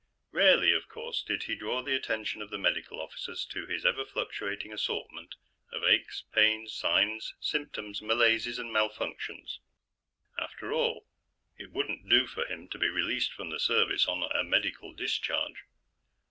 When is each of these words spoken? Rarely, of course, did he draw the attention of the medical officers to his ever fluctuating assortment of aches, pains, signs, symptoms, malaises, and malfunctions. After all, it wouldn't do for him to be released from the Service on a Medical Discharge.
Rarely, 0.31 0.71
of 0.73 0.89
course, 0.89 1.21
did 1.21 1.43
he 1.43 1.53
draw 1.53 1.83
the 1.83 1.93
attention 1.95 2.41
of 2.41 2.49
the 2.49 2.57
medical 2.57 2.99
officers 2.99 3.45
to 3.45 3.67
his 3.67 3.85
ever 3.85 4.03
fluctuating 4.03 4.73
assortment 4.73 5.35
of 5.71 5.83
aches, 5.83 6.23
pains, 6.33 6.73
signs, 6.73 7.35
symptoms, 7.39 8.01
malaises, 8.01 8.57
and 8.57 8.71
malfunctions. 8.75 9.59
After 10.39 10.73
all, 10.73 11.05
it 11.55 11.69
wouldn't 11.71 12.09
do 12.09 12.25
for 12.25 12.47
him 12.47 12.67
to 12.69 12.79
be 12.79 12.89
released 12.89 13.31
from 13.33 13.51
the 13.51 13.59
Service 13.59 14.07
on 14.07 14.23
a 14.23 14.43
Medical 14.43 14.91
Discharge. 14.91 15.65